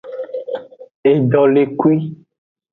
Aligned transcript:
Edolekui. 1.13 1.97